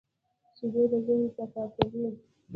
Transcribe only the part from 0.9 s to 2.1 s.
د ذهن صفا کوي